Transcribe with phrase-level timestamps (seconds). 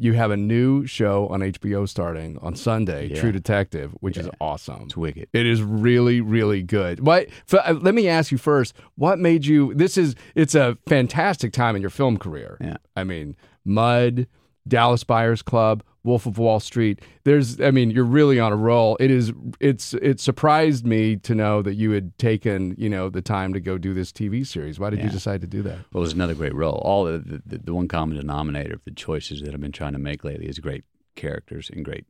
[0.00, 3.20] you have a new show on HBO starting on Sunday, Yeah.
[3.20, 4.84] True Detective, which is awesome.
[4.84, 5.28] It's wicked.
[5.32, 7.00] It is really, really good.
[7.06, 7.28] What?
[7.52, 8.74] f- uh, let me ask you first.
[8.96, 9.74] What made you?
[9.74, 10.14] This is.
[10.34, 12.56] It's a fantastic time in your film career.
[12.60, 12.78] Yeah.
[12.96, 14.26] I mean, Mud,
[14.66, 17.00] Dallas Buyers Club, Wolf of Wall Street.
[17.24, 17.60] There's.
[17.60, 18.96] I mean, you're really on a roll.
[19.00, 19.32] It is.
[19.60, 19.94] It's.
[19.94, 22.74] It surprised me to know that you had taken.
[22.78, 24.80] You know, the time to go do this TV series.
[24.80, 25.78] Why did you decide to do that?
[25.92, 26.80] Well, it was another great role.
[26.84, 29.98] All the, the the one common denominator of the choices that I've been trying to
[29.98, 30.84] make lately is great
[31.16, 32.06] characters and great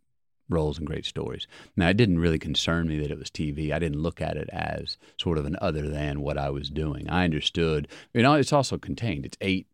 [0.49, 1.47] roles and great stories.
[1.77, 3.71] Now, it didn't really concern me that it was TV.
[3.71, 7.09] I didn't look at it as sort of an other than what I was doing.
[7.09, 7.87] I understood.
[8.13, 9.25] You know, it's also contained.
[9.25, 9.69] It's eight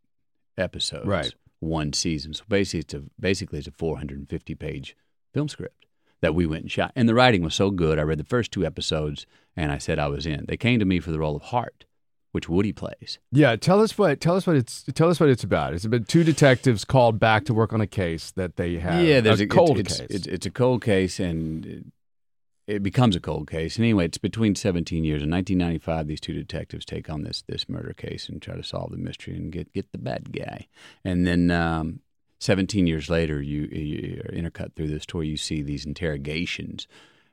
[0.58, 1.34] episodes, Right.
[1.66, 2.34] One season.
[2.34, 4.96] So basically, it's a basically it's a 450 page
[5.32, 5.86] film script
[6.20, 6.92] that we went and shot.
[6.96, 7.98] And the writing was so good.
[7.98, 10.46] I read the first two episodes and I said I was in.
[10.48, 11.84] They came to me for the role of Hart,
[12.32, 13.18] which Woody plays.
[13.32, 15.74] Yeah, tell us what tell us what it's tell us what it's about.
[15.74, 19.02] It's about two detectives called back to work on a case that they have.
[19.02, 20.06] yeah, there's a, cold it's, case.
[20.10, 21.92] It's, it's a cold case, and
[22.66, 23.76] it, becomes a cold case.
[23.76, 25.22] And anyway, it's between 17 years.
[25.22, 28.90] In 1995, these two detectives take on this this murder case and try to solve
[28.90, 30.66] the mystery and get get the bad guy.
[31.04, 32.00] And then um,
[32.38, 35.28] 17 years later, you, you intercut through the story.
[35.28, 36.86] You see these interrogations.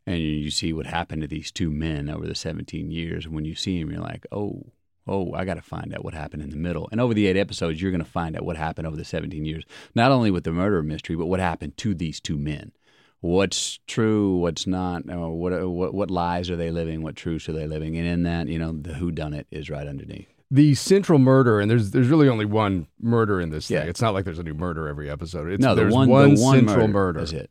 [0.05, 3.25] And you see what happened to these two men over the 17 years.
[3.25, 4.63] And when you see them, you're like, oh,
[5.07, 6.89] oh, I got to find out what happened in the middle.
[6.91, 9.45] And over the eight episodes, you're going to find out what happened over the 17
[9.45, 9.63] years,
[9.95, 12.73] not only with the murder mystery, but what happened to these two men.
[13.23, 17.67] What's true, what's not, what, what, what lies are they living, what truths are they
[17.67, 17.95] living?
[17.97, 20.27] And in that, you know, the who done it is right underneath.
[20.51, 23.79] the central murder, and there's there's really only one murder in this Yeah.
[23.79, 23.89] thing.
[23.89, 25.49] It's not like there's a new murder every episode.
[25.49, 26.93] It's, no, the there's one, one, the one central murder.
[26.93, 27.19] murder.
[27.21, 27.49] That's it.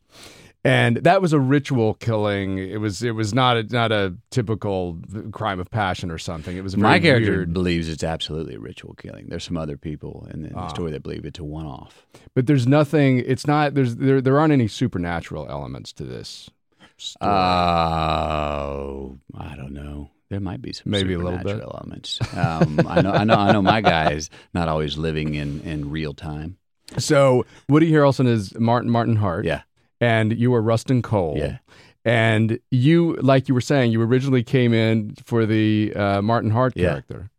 [0.64, 2.58] And that was a ritual killing.
[2.58, 4.98] It was it was not a, not a typical
[5.32, 6.56] crime of passion or something.
[6.56, 7.52] It was a very My character weird.
[7.52, 9.26] believes it's absolutely a ritual killing.
[9.28, 10.68] There's some other people in the, in the Ah.
[10.68, 12.06] story that believe it's a one off.
[12.34, 13.18] But there's nothing.
[13.18, 13.74] It's not.
[13.74, 16.48] There's there there aren't any supernatural elements to this.
[16.96, 17.32] Story.
[17.32, 20.10] Oh, I don't know.
[20.30, 21.60] There might be some Maybe a little bit.
[21.60, 22.18] elements.
[22.36, 23.60] Um, I know, I know, I know.
[23.60, 26.56] My guy is not always living in, in real time.
[26.98, 29.44] so Woody Harrelson is Martin Martin Hart.
[29.44, 29.62] Yeah,
[30.02, 31.38] and you were Rustin Cohle.
[31.38, 31.58] Yeah.
[32.04, 36.72] And you, like you were saying, you originally came in for the uh, Martin Hart
[36.76, 36.88] Yeah.
[36.88, 37.30] character.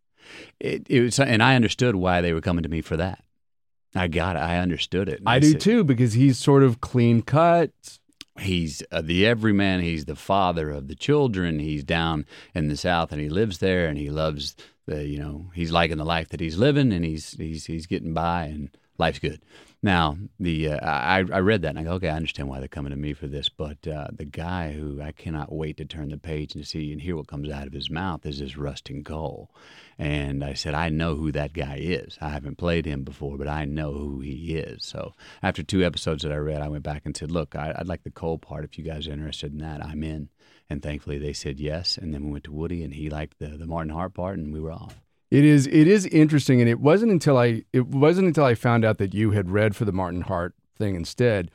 [0.59, 3.23] it, it was, and I understood why they were coming to me for that.
[3.95, 4.39] I got it.
[4.39, 5.21] I understood it.
[5.25, 7.71] I do said, too because he's sort of clean cut.
[8.39, 9.81] He's uh, the everyman.
[9.81, 11.59] He's the father of the children.
[11.59, 12.25] He's down
[12.55, 14.55] in the south, and he lives there, and he loves
[14.87, 15.05] the.
[15.05, 18.45] You know, he's liking the life that he's living, and he's he's he's getting by,
[18.45, 19.41] and life's good.
[19.81, 22.69] Now, the uh, I I read that and I go, okay, I understand why they're
[22.69, 26.09] coming to me for this, but uh, the guy who I cannot wait to turn
[26.09, 29.03] the page and see and hear what comes out of his mouth is this Rustin
[29.03, 29.51] Cohle,
[29.99, 32.17] and I said, I know who that guy is.
[32.21, 34.85] I haven't played him before, but I know who he is.
[34.85, 37.87] So after two episodes that I read, I went back and said, look, I, I'd
[37.87, 38.63] like the Cohle part.
[38.63, 40.29] If you guys are interested in that, I'm in.
[40.69, 41.97] And thankfully, they said yes.
[41.97, 44.53] And then we went to Woody, and he liked the the Martin Hart part, and
[44.53, 45.01] we were off.
[45.33, 48.85] It is it is interesting, and it wasn't until I it wasn't until I found
[48.85, 51.49] out that you had read for the Martin Hart thing instead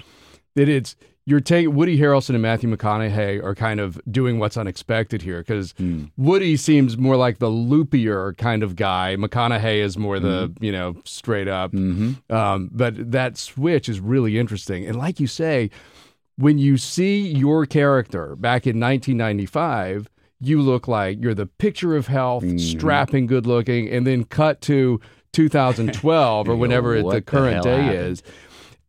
[0.56, 0.96] that it's
[1.26, 5.74] you're taking Woody Harrelson and Matthew McConaughey are kind of doing what's unexpected here because
[6.16, 9.14] Woody seems more like the loopier kind of guy.
[9.16, 11.70] McConaughey is more the you know straight up.
[11.70, 12.34] Mm-hmm.
[12.34, 15.70] Um, but that switch is really interesting, and like you say,
[16.34, 20.08] when you see your character back in 1995,
[20.40, 22.58] you look like you're the picture of health, Mm-hmm.
[22.58, 25.00] strapping, good looking, and then cut to
[25.32, 28.22] 2012 or whenever it, "What the the current hell day happened?" is,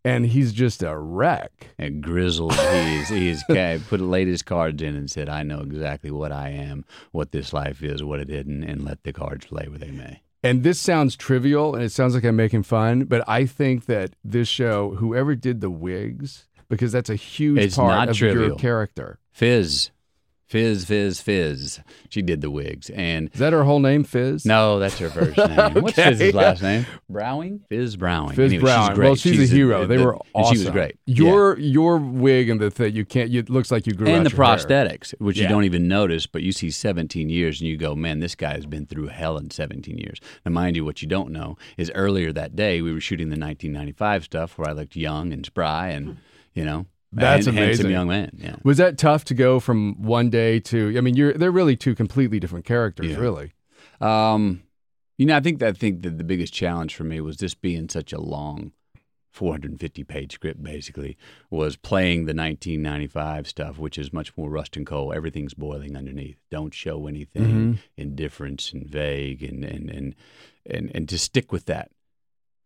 [0.06, 1.52] and he's just a wreck.
[1.78, 3.10] And grizzled, he's is.
[3.10, 3.44] He is.
[3.52, 7.32] ca- Put laid his cards in and said, "I know exactly what I am, what
[7.32, 10.64] this life is, what it isn't, and let the cards play where they may." And
[10.64, 14.48] this sounds trivial, and it sounds like I'm making fun, but I think that this
[14.48, 19.20] show, whoever did the wigs, because that's a huge It's part not of your character.
[19.32, 19.92] Fizz,
[20.50, 21.80] fizz, fizz, fizz.
[22.10, 24.46] She did the wigs, and Is that her whole name, Fizz?
[24.46, 25.82] no, that's her first name.
[25.84, 26.86] What's Fizz's last name?
[27.10, 27.62] Browning.
[27.70, 28.36] Fizz Browning.
[28.36, 28.88] Fizz Anyway, Brown.
[28.90, 29.06] She's great.
[29.08, 29.86] Well, she's, a hero.
[29.86, 30.56] they the- were and awesome.
[30.58, 30.96] She was great.
[31.06, 33.34] Your your wig and the thing you can't.
[33.34, 34.14] It looks like you grew Yeah.
[34.14, 34.56] out and the your hair.
[34.58, 35.44] prosthetics, which Yeah.
[35.44, 38.54] you don't even notice, but you see 17 years and you go, man, this guy
[38.54, 40.20] has been through hell in 17 years.
[40.46, 43.38] Now, mind you, what you don't know is earlier that day we were shooting the
[43.40, 46.18] 1995 stuff where I looked young and spry and
[46.56, 47.90] you know, That's handsome amazing.
[47.92, 48.32] young man.
[48.38, 48.56] Yeah.
[48.64, 50.96] Was that tough to go from one day to?
[50.98, 53.18] I mean, you're they're really two completely different characters, Yeah.
[53.18, 53.54] really.
[54.00, 54.62] Um,
[55.18, 57.62] you know, I think that I think that the biggest challenge for me was just
[57.62, 58.72] being such a long,
[59.32, 60.62] 450 page script.
[60.64, 61.18] Basically,
[61.50, 65.14] was playing the 1995 stuff, which is much more Rustin Cohle.
[65.14, 66.38] Everything's boiling underneath.
[66.52, 70.16] Don't show anything indifference and vague, and and and
[70.66, 71.92] and and to stick with that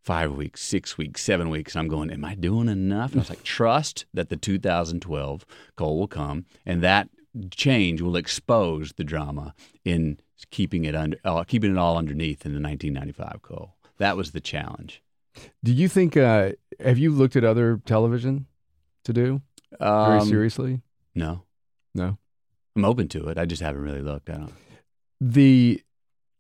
[0.03, 1.75] five weeks, six weeks, seven weeks.
[1.75, 3.11] I'm going, am I doing enough?
[3.11, 5.45] And I was like, trust that the 2012
[5.75, 7.09] Cohle will come, and that
[7.51, 9.53] change will expose the drama
[9.85, 10.19] in
[10.51, 13.75] keeping it under, uh, keeping it all underneath in the 1995 Cohle.
[13.97, 15.01] That was the challenge.
[15.63, 16.15] Do you think?
[16.17, 18.45] Uh, have you looked at other television
[19.05, 19.41] to do
[19.79, 20.81] very Um, seriously?
[21.15, 21.43] No,
[21.95, 22.17] No.
[22.75, 23.37] I'm open to it.
[23.37, 24.29] I just haven't really looked.
[24.29, 24.53] I don't.
[25.21, 25.81] The